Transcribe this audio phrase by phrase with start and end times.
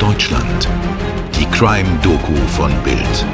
[0.00, 0.66] Deutschland.
[1.38, 3.26] Die Crime-Doku von Bild.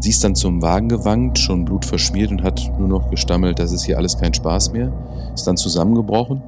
[0.00, 3.84] Sie ist dann zum Wagen gewankt, schon blutverschmiert und hat nur noch gestammelt, das ist
[3.84, 4.90] hier alles kein Spaß mehr.
[5.34, 6.42] Ist dann zusammengebrochen.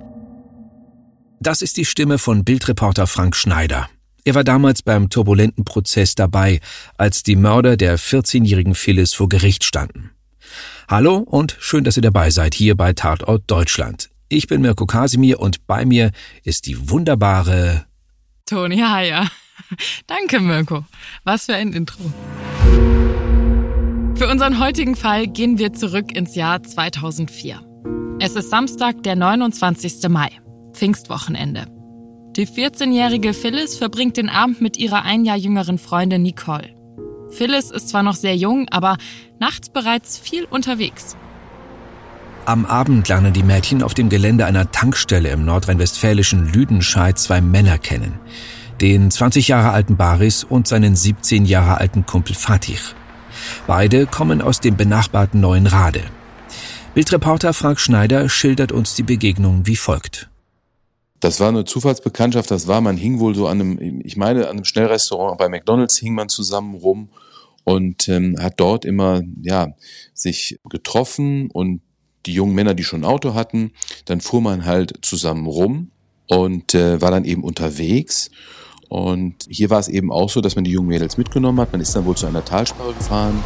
[1.41, 3.91] Das ist die Stimme von Bildreporter Frank Schneider.
[4.25, 6.61] Er war damals beim turbulenten Prozess dabei,
[6.97, 10.13] als die Mörder der 14-jährigen Phyllis vor Gericht standen.
[10.89, 14.09] Hallo und schön, dass ihr dabei seid hier bei Tatort Deutschland.
[14.33, 16.13] Ich bin Mirko Kasimir und bei mir
[16.45, 17.87] ist die wunderbare
[18.47, 19.29] Toni Heyer.
[20.07, 20.85] Danke, Mirko.
[21.25, 21.99] Was für ein Intro.
[24.15, 27.61] Für unseren heutigen Fall gehen wir zurück ins Jahr 2004.
[28.21, 30.09] Es ist Samstag, der 29.
[30.09, 30.31] Mai,
[30.75, 31.67] Pfingstwochenende.
[32.37, 36.77] Die 14-jährige Phyllis verbringt den Abend mit ihrer ein Jahr jüngeren Freundin Nicole.
[37.31, 38.97] Phyllis ist zwar noch sehr jung, aber
[39.41, 41.17] nachts bereits viel unterwegs.
[42.47, 47.79] Am Abend lernen die Mädchen auf dem Gelände einer Tankstelle im nordrhein-westfälischen Lüdenscheid zwei Männer
[47.79, 48.19] kennen.
[48.81, 52.79] Den 20 Jahre alten Baris und seinen 17 Jahre alten Kumpel Fatih.
[53.67, 56.03] Beide kommen aus dem benachbarten Neuen Rade.
[56.95, 60.31] Bildreporter Frank Schneider schildert uns die Begegnung wie folgt.
[61.21, 64.57] Das war eine Zufallsbekanntschaft, das war, man hing wohl so an einem, ich meine, an
[64.57, 67.11] einem Schnellrestaurant bei McDonalds hing man zusammen rum
[67.65, 69.75] und ähm, hat dort immer, ja,
[70.15, 71.83] sich getroffen und
[72.27, 73.73] die jungen Männer, die schon ein Auto hatten,
[74.05, 75.91] dann fuhr man halt zusammen rum
[76.27, 78.31] und äh, war dann eben unterwegs.
[78.89, 81.73] Und hier war es eben auch so, dass man die jungen Mädels mitgenommen hat.
[81.73, 83.43] Man ist dann wohl zu einer Talsperre gefahren.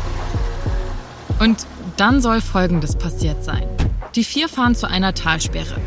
[1.39, 3.65] Und dann soll Folgendes passiert sein.
[4.15, 5.81] Die vier fahren zu einer Talsperre.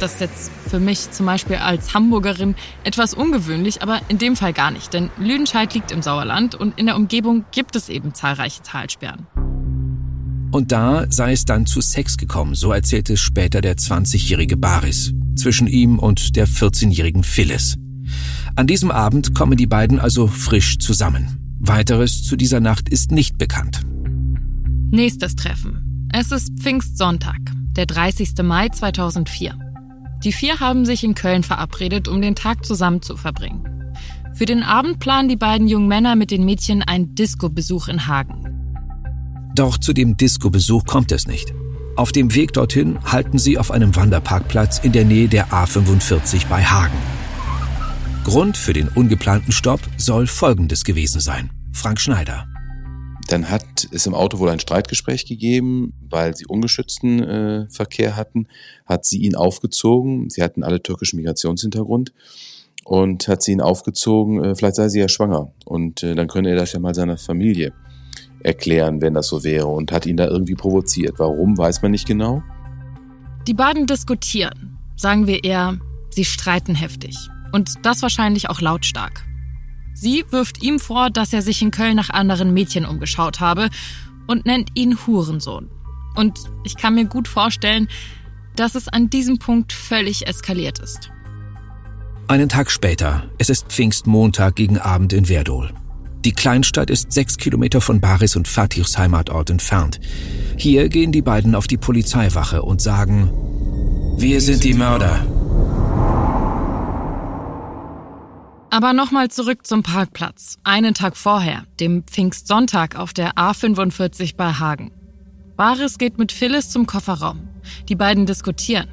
[0.00, 2.54] Das ist jetzt für mich zum Beispiel als Hamburgerin
[2.84, 6.86] etwas ungewöhnlich, aber in dem Fall gar nicht, denn Lüdenscheid liegt im Sauerland und in
[6.86, 9.26] der Umgebung gibt es eben zahlreiche Talsperren.
[10.50, 15.68] Und da sei es dann zu Sex gekommen, so erzählte später der 20-jährige Baris, zwischen
[15.68, 17.76] ihm und der 14-jährigen Phyllis.
[18.56, 21.56] An diesem Abend kommen die beiden also frisch zusammen.
[21.60, 23.82] Weiteres zu dieser Nacht ist nicht bekannt.
[24.90, 26.08] Nächstes Treffen.
[26.12, 27.38] Es ist Pfingstsonntag,
[27.76, 28.30] der 30.
[28.42, 29.54] Mai 2004.
[30.24, 33.94] Die vier haben sich in Köln verabredet, um den Tag zusammen zu verbringen.
[34.34, 38.49] Für den Abend planen die beiden jungen Männer mit den Mädchen einen Disco-Besuch in Hagen.
[39.60, 41.52] Doch zu dem Disco-Besuch kommt es nicht.
[41.94, 46.64] Auf dem Weg dorthin halten sie auf einem Wanderparkplatz in der Nähe der A45 bei
[46.64, 46.96] Hagen.
[48.24, 51.50] Grund für den ungeplanten Stopp soll Folgendes gewesen sein.
[51.74, 52.48] Frank Schneider.
[53.28, 58.48] Dann hat es im Auto wohl ein Streitgespräch gegeben, weil sie ungeschützten äh, Verkehr hatten,
[58.86, 60.30] hat sie ihn aufgezogen.
[60.30, 62.14] Sie hatten alle türkischen Migrationshintergrund
[62.86, 66.48] und hat sie ihn aufgezogen, äh, vielleicht sei sie ja schwanger und äh, dann könne
[66.48, 67.74] er das ja mal seiner Familie
[68.42, 71.18] erklären, wenn das so wäre und hat ihn da irgendwie provoziert.
[71.18, 72.42] Warum, weiß man nicht genau.
[73.46, 74.78] Die beiden diskutieren.
[74.96, 75.78] Sagen wir eher,
[76.10, 77.16] sie streiten heftig.
[77.52, 79.24] Und das wahrscheinlich auch lautstark.
[79.94, 83.68] Sie wirft ihm vor, dass er sich in Köln nach anderen Mädchen umgeschaut habe
[84.26, 85.68] und nennt ihn Hurensohn.
[86.14, 87.88] Und ich kann mir gut vorstellen,
[88.56, 91.10] dass es an diesem Punkt völlig eskaliert ist.
[92.28, 95.72] Einen Tag später, es ist Pfingstmontag gegen Abend in Verdol.
[96.24, 100.00] Die Kleinstadt ist sechs Kilometer von Baris und Fatichs Heimatort entfernt.
[100.56, 103.30] Hier gehen die beiden auf die Polizeiwache und sagen,
[104.18, 105.26] wir sind die Mörder.
[108.68, 110.56] Aber nochmal zurück zum Parkplatz.
[110.62, 114.92] Einen Tag vorher, dem Pfingstsonntag auf der A45 bei Hagen.
[115.56, 117.48] Baris geht mit Phyllis zum Kofferraum.
[117.88, 118.88] Die beiden diskutieren.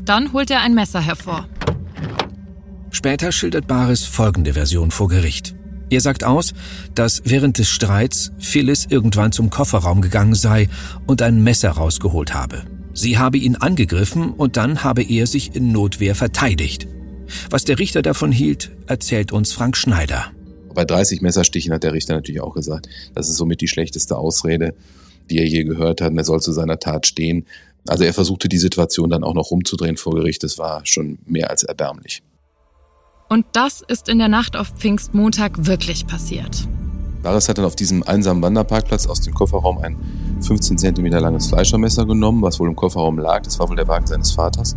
[0.00, 1.48] Dann holt er ein Messer hervor.
[2.90, 5.55] Später schildert Baris folgende Version vor Gericht.
[5.88, 6.52] Er sagt aus,
[6.94, 10.68] dass während des Streits Phyllis irgendwann zum Kofferraum gegangen sei
[11.06, 12.64] und ein Messer rausgeholt habe.
[12.92, 16.88] Sie habe ihn angegriffen und dann habe er sich in Notwehr verteidigt.
[17.50, 20.32] Was der Richter davon hielt, erzählt uns Frank Schneider.
[20.74, 24.74] Bei 30 Messerstichen hat der Richter natürlich auch gesagt, das ist somit die schlechteste Ausrede,
[25.30, 26.10] die er je gehört hat.
[26.10, 27.46] Und er soll zu seiner Tat stehen.
[27.86, 30.42] Also er versuchte die Situation dann auch noch rumzudrehen vor Gericht.
[30.42, 32.22] Das war schon mehr als erbärmlich.
[33.28, 36.68] Und das ist in der Nacht auf Pfingstmontag wirklich passiert.
[37.22, 39.96] Laris hat dann auf diesem einsamen Wanderparkplatz aus dem Kofferraum ein
[40.42, 43.42] 15 cm langes Fleischermesser genommen, was wohl im Kofferraum lag.
[43.42, 44.76] Das war wohl der Wagen seines Vaters.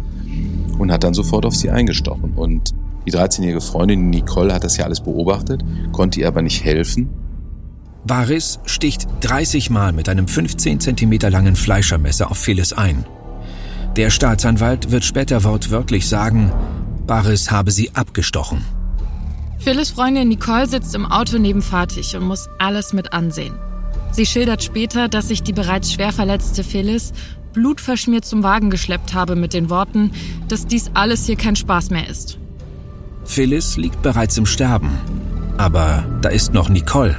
[0.79, 2.33] Und hat dann sofort auf sie eingestochen.
[2.35, 2.73] Und
[3.05, 7.09] die 13-jährige Freundin Nicole hat das ja alles beobachtet, konnte ihr aber nicht helfen.
[8.05, 13.05] Baris sticht 30 Mal mit einem 15 cm langen Fleischermesser auf Phyllis ein.
[13.95, 16.51] Der Staatsanwalt wird später wortwörtlich sagen,
[17.09, 18.63] Baris habe sie abgestochen.
[19.57, 23.55] Phyllis Freundin Nicole sitzt im Auto neben Fatih und muss alles mit ansehen.
[24.11, 27.13] Sie schildert später, dass sich die bereits schwer verletzte Phyllis
[27.53, 30.11] blutverschmiert zum Wagen geschleppt habe mit den Worten,
[30.49, 32.37] dass dies alles hier kein Spaß mehr ist.
[33.25, 34.91] Phyllis liegt bereits im Sterben.
[35.57, 37.17] Aber da ist noch Nicole.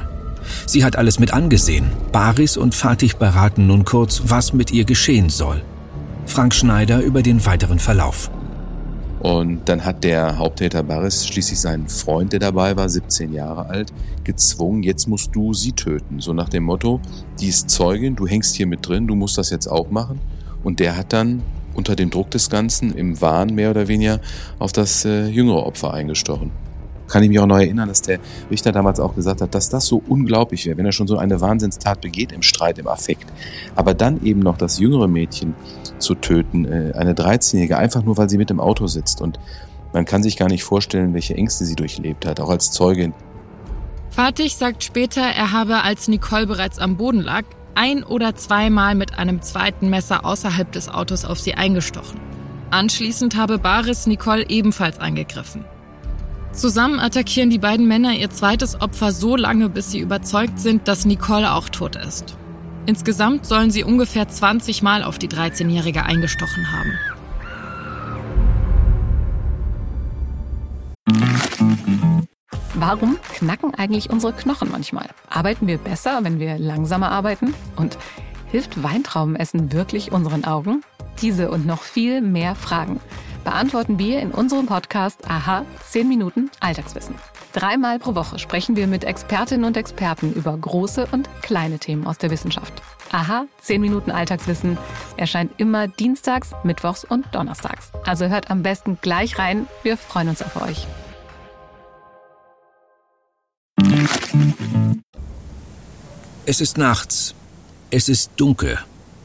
[0.67, 1.91] Sie hat alles mit angesehen.
[2.13, 5.61] Baris und Fatih beraten nun kurz, was mit ihr geschehen soll.
[6.25, 8.31] Frank Schneider über den weiteren Verlauf.
[9.21, 13.93] Und dann hat der Haupttäter Baris schließlich seinen Freund, der dabei war, 17 Jahre alt,
[14.23, 16.19] gezwungen, jetzt musst du sie töten.
[16.19, 16.99] So nach dem Motto,
[17.39, 20.19] die ist Zeugin, du hängst hier mit drin, du musst das jetzt auch machen.
[20.63, 21.43] Und der hat dann
[21.75, 24.19] unter dem Druck des Ganzen, im Wahn mehr oder weniger,
[24.57, 26.51] auf das äh, jüngere Opfer eingestochen
[27.11, 28.19] kann ich mich auch noch erinnern, dass der
[28.49, 31.41] Richter damals auch gesagt hat, dass das so unglaublich wäre, wenn er schon so eine
[31.41, 33.25] Wahnsinnstat begeht im Streit, im Affekt.
[33.75, 35.53] Aber dann eben noch das jüngere Mädchen
[35.99, 39.21] zu töten, äh, eine 13-Jährige, einfach nur, weil sie mit im Auto sitzt.
[39.21, 39.39] Und
[39.93, 43.13] man kann sich gar nicht vorstellen, welche Ängste sie durchlebt hat, auch als Zeugin.
[44.09, 47.43] Fatih sagt später, er habe, als Nicole bereits am Boden lag,
[47.75, 52.19] ein oder zweimal mit einem zweiten Messer außerhalb des Autos auf sie eingestochen.
[52.69, 55.65] Anschließend habe Baris Nicole ebenfalls angegriffen.
[56.53, 61.05] Zusammen attackieren die beiden Männer ihr zweites Opfer so lange, bis sie überzeugt sind, dass
[61.05, 62.35] Nicole auch tot ist.
[62.85, 66.91] Insgesamt sollen sie ungefähr 20 Mal auf die 13-Jährige eingestochen haben.
[72.73, 75.07] Warum knacken eigentlich unsere Knochen manchmal?
[75.29, 77.53] Arbeiten wir besser, wenn wir langsamer arbeiten?
[77.77, 77.97] Und
[78.47, 80.83] hilft Weintraubenessen wirklich unseren Augen?
[81.21, 82.99] Diese und noch viel mehr Fragen
[83.43, 87.15] beantworten wir in unserem Podcast Aha 10 Minuten Alltagswissen.
[87.53, 92.17] Dreimal pro Woche sprechen wir mit Expertinnen und Experten über große und kleine Themen aus
[92.17, 92.73] der Wissenschaft.
[93.11, 94.77] Aha 10 Minuten Alltagswissen
[95.17, 97.91] erscheint immer dienstags, mittwochs und donnerstags.
[98.05, 99.67] Also hört am besten gleich rein.
[99.83, 100.87] Wir freuen uns auf euch.
[106.45, 107.35] Es ist nachts.
[107.91, 108.79] Es ist dunkel.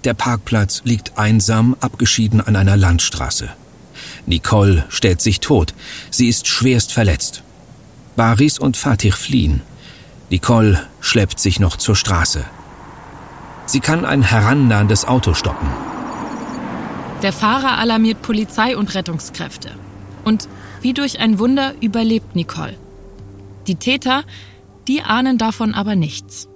[0.04, 3.50] Der Parkplatz liegt einsam abgeschieden an einer Landstraße.
[4.26, 5.74] Nicole stellt sich tot.
[6.10, 7.42] Sie ist schwerst verletzt.
[8.16, 9.62] Baris und Fatih fliehen.
[10.30, 12.44] Nicole schleppt sich noch zur Straße.
[13.66, 15.68] Sie kann ein herannahendes Auto stoppen.
[17.22, 19.70] Der Fahrer alarmiert Polizei und Rettungskräfte.
[20.24, 20.48] Und
[20.82, 22.76] wie durch ein Wunder überlebt Nicole.
[23.66, 24.24] Die Täter,
[24.88, 26.48] die ahnen davon aber nichts.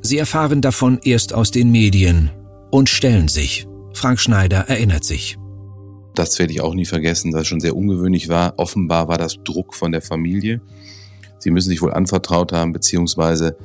[0.00, 2.30] Sie erfahren davon erst aus den Medien
[2.70, 3.66] und stellen sich.
[3.94, 5.37] Frank Schneider erinnert sich
[6.18, 8.54] das werde ich auch nie vergessen, dass es schon sehr ungewöhnlich war.
[8.56, 10.60] Offenbar war das Druck von der Familie.
[11.38, 13.56] Sie müssen sich wohl anvertraut haben, beziehungsweise,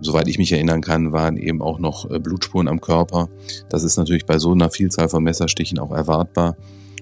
[0.00, 3.28] soweit ich mich erinnern kann, waren eben auch noch äh, Blutspuren am Körper.
[3.68, 6.56] Das ist natürlich bei so einer Vielzahl von Messerstichen auch erwartbar.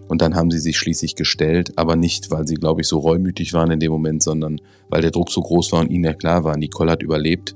[0.09, 3.53] Und dann haben sie sich schließlich gestellt, aber nicht, weil sie, glaube ich, so reumütig
[3.53, 6.45] waren in dem Moment, sondern weil der Druck so groß war und ihnen ja klar
[6.45, 7.55] war, Nicole hat überlebt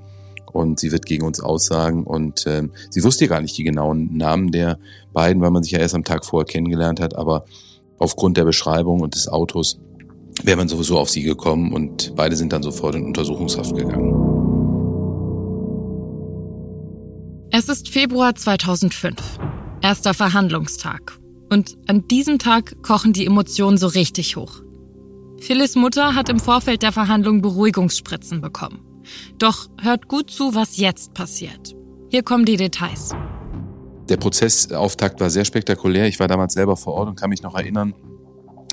[0.52, 2.04] und sie wird gegen uns aussagen.
[2.04, 4.78] Und äh, sie wusste ja gar nicht die genauen Namen der
[5.12, 7.14] beiden, weil man sich ja erst am Tag vorher kennengelernt hat.
[7.14, 7.44] Aber
[7.98, 9.78] aufgrund der Beschreibung und des Autos
[10.42, 14.14] wäre man sowieso auf sie gekommen und beide sind dann sofort in Untersuchungshaft gegangen.
[17.50, 19.38] Es ist Februar 2005,
[19.80, 21.18] erster Verhandlungstag.
[21.50, 24.60] Und an diesem Tag kochen die Emotionen so richtig hoch.
[25.40, 28.87] Phyllis Mutter hat im Vorfeld der Verhandlung Beruhigungsspritzen bekommen.
[29.38, 31.74] Doch hört gut zu, was jetzt passiert.
[32.10, 33.10] Hier kommen die Details.
[34.08, 36.06] Der Prozessauftakt war sehr spektakulär.
[36.06, 37.94] Ich war damals selber vor Ort und kann mich noch erinnern,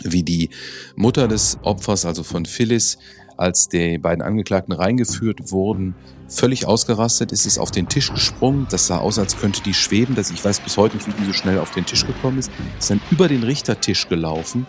[0.03, 0.50] wie die
[0.95, 2.98] Mutter des Opfers, also von Phyllis,
[3.38, 5.95] als die beiden Angeklagten reingeführt wurden,
[6.27, 8.67] völlig ausgerastet ist, ist auf den Tisch gesprungen.
[8.69, 10.15] Das sah aus, als könnte die schweben.
[10.15, 12.51] Das, ich weiß bis heute nicht, wie die so schnell auf den Tisch gekommen ist.
[12.79, 14.65] Ist dann über den Richtertisch gelaufen,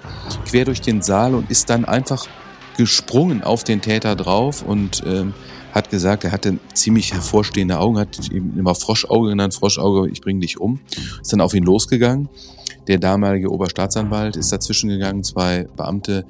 [0.47, 2.27] quer durch den Saal und ist dann einfach
[2.77, 5.33] gesprungen auf den Täter drauf und ähm,
[5.77, 10.41] hat gesagt, er hatte ziemlich hervorstehende Augen, hat ihm immer Froschauge genannt, Froschauge, ich bring
[10.41, 10.81] dich um.
[11.21, 12.31] Ist dann auf ihn losgegangen.
[12.89, 16.25] Der damalige Oberstaatsanwalt ist dazwischen gegangen, zwei Beamte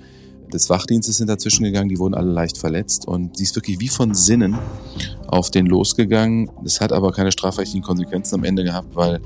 [0.53, 3.89] des Wachdienstes sind dazwischen gegangen, die wurden alle leicht verletzt und sie ist wirklich wie
[3.89, 4.57] von Sinnen
[5.29, 6.51] auf den losgegangen.
[6.65, 9.21] Das hat aber keine strafrechtlichen Konsequenzen am Ende gehabt, weil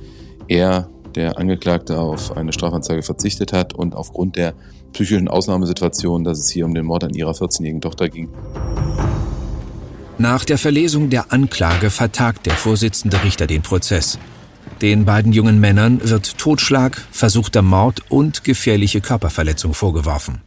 [0.49, 4.55] er, der Angeklagte, auf eine Strafanzeige verzichtet hat und aufgrund der
[4.93, 8.29] psychischen Ausnahmesituation, dass es hier um den Mord an ihrer 14-jährigen Tochter ging,
[10.21, 14.19] nach der Verlesung der Anklage vertagt der Vorsitzende Richter den Prozess.
[14.83, 20.43] Den beiden jungen Männern wird Totschlag, versuchter Mord und gefährliche Körperverletzung vorgeworfen.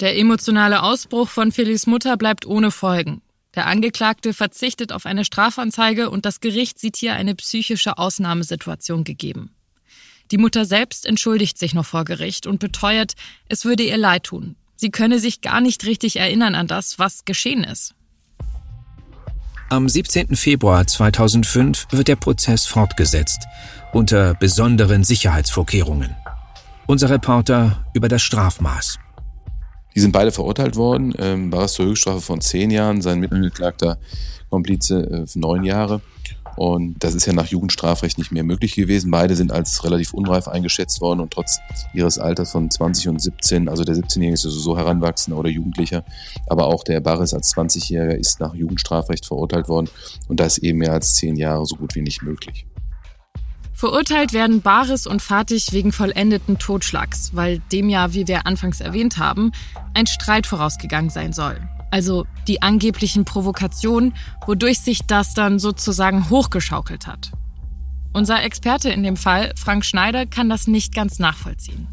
[0.00, 3.20] Der emotionale Ausbruch von Phillys Mutter bleibt ohne Folgen.
[3.54, 9.50] Der Angeklagte verzichtet auf eine Strafanzeige und das Gericht sieht hier eine psychische Ausnahmesituation gegeben.
[10.30, 13.12] Die Mutter selbst entschuldigt sich noch vor Gericht und beteuert,
[13.48, 14.56] es würde ihr leid tun.
[14.76, 17.94] Sie könne sich gar nicht richtig erinnern an das, was geschehen ist.
[19.72, 20.36] Am 17.
[20.36, 23.46] Februar 2005 wird der Prozess fortgesetzt,
[23.94, 26.14] unter besonderen Sicherheitsvorkehrungen.
[26.86, 28.98] Unser Reporter über das Strafmaß.
[29.94, 31.14] Die sind beide verurteilt worden.
[31.18, 33.96] Ähm, Barras zur Höchststrafe von zehn Jahren, sein Mitangeklagter
[34.50, 36.02] Komplize äh, neun Jahre.
[36.56, 39.10] Und das ist ja nach Jugendstrafrecht nicht mehr möglich gewesen.
[39.10, 41.58] Beide sind als relativ unreif eingeschätzt worden und trotz
[41.94, 46.04] ihres Alters von 20 und 17, also der 17-Jährige ist so heranwachsender oder Jugendlicher,
[46.48, 49.88] aber auch der Barres als 20-Jähriger ist nach Jugendstrafrecht verurteilt worden
[50.28, 52.66] und da ist eben mehr als zehn Jahre so gut wie nicht möglich.
[53.74, 59.18] Verurteilt werden Baris und Fatih wegen vollendeten Totschlags, weil dem ja, wie wir anfangs erwähnt
[59.18, 59.50] haben,
[59.94, 61.56] ein Streit vorausgegangen sein soll.
[61.92, 64.14] Also die angeblichen Provokationen,
[64.46, 67.32] wodurch sich das dann sozusagen hochgeschaukelt hat.
[68.14, 71.86] Unser Experte in dem Fall, Frank Schneider, kann das nicht ganz nachvollziehen.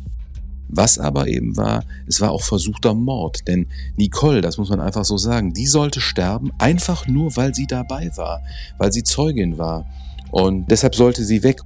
[0.69, 3.45] Was aber eben war, es war auch versuchter Mord.
[3.49, 7.67] Denn Nicole, das muss man einfach so sagen, die sollte sterben, einfach nur, weil sie
[7.67, 8.41] dabei war,
[8.77, 9.85] weil sie Zeugin war.
[10.31, 11.59] Und deshalb sollte sie weg.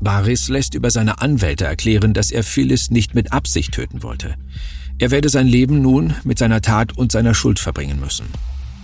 [0.00, 4.34] Baris lässt über seine Anwälte erklären, dass er Phyllis nicht mit Absicht töten wollte.
[5.00, 8.26] Er werde sein Leben nun mit seiner Tat und seiner Schuld verbringen müssen.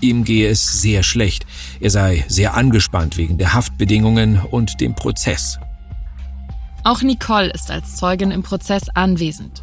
[0.01, 1.45] Ihm gehe es sehr schlecht.
[1.79, 5.59] Er sei sehr angespannt wegen der Haftbedingungen und dem Prozess.
[6.85, 9.63] Auch Nicole ist als Zeugin im Prozess anwesend.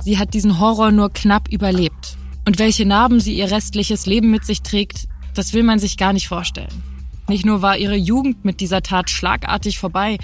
[0.00, 2.18] Sie hat diesen Horror nur knapp überlebt.
[2.46, 6.12] Und welche Narben sie ihr restliches Leben mit sich trägt, das will man sich gar
[6.12, 6.82] nicht vorstellen.
[7.28, 10.18] Nicht nur war ihre Jugend mit dieser Tat schlagartig vorbei,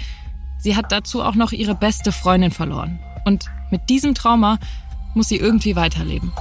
[0.59, 2.99] Sie hat dazu auch noch ihre beste Freundin verloren.
[3.23, 4.57] Und mit diesem Trauma
[5.15, 6.31] muss sie irgendwie weiterleben.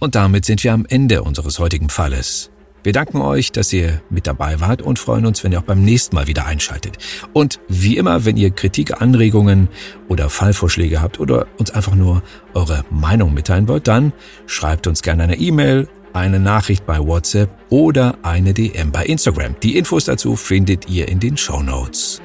[0.00, 2.50] Und damit sind wir am Ende unseres heutigen Falles.
[2.84, 5.82] Wir danken euch, dass ihr mit dabei wart und freuen uns, wenn ihr auch beim
[5.82, 6.98] nächsten Mal wieder einschaltet.
[7.32, 9.68] Und wie immer, wenn ihr Kritik, Anregungen
[10.06, 12.22] oder Fallvorschläge habt oder uns einfach nur
[12.54, 14.12] eure Meinung mitteilen wollt, dann
[14.46, 19.56] schreibt uns gerne eine E-Mail eine Nachricht bei WhatsApp oder eine DM bei Instagram.
[19.62, 22.22] Die Infos dazu findet ihr in den Show Notes.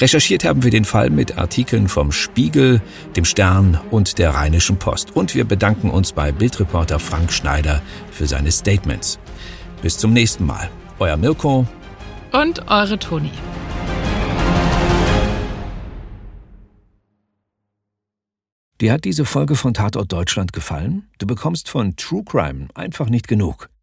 [0.00, 2.82] Recherchiert haben wir den Fall mit Artikeln vom Spiegel,
[3.14, 5.14] dem Stern und der Rheinischen Post.
[5.14, 9.20] Und wir bedanken uns bei Bildreporter Frank Schneider für seine Statements.
[9.82, 10.68] Bis zum nächsten Mal.
[10.98, 11.66] Euer Mirko
[12.32, 13.30] und eure Toni.
[18.80, 21.08] Dir hat diese Folge von Tatort Deutschland gefallen?
[21.18, 23.68] Du bekommst von True Crime einfach nicht genug.